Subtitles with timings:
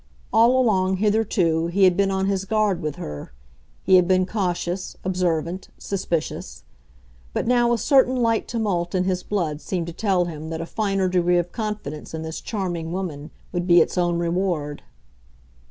[0.33, 3.33] All along, hitherto, he had been on his guard with her;
[3.83, 6.63] he had been cautious, observant, suspicious.
[7.33, 10.65] But now a certain light tumult in his blood seemed to tell him that a
[10.65, 14.81] finer degree of confidence in this charming woman would be its own reward.